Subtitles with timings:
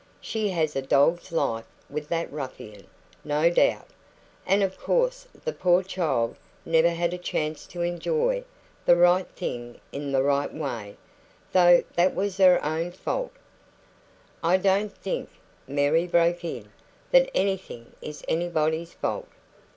[0.19, 2.87] She has a dog's life with that ruffian,
[3.23, 3.85] no doubt;
[4.47, 6.35] and of course the poor child
[6.65, 8.43] never had a chance to enjoy
[8.87, 10.97] the right thing in the right way
[11.51, 13.33] though that was her own fault"
[14.43, 15.29] "I don't think,"
[15.67, 16.71] Mary broke in,
[17.11, 19.27] "that ANYTHING is ANYBODY'S fault."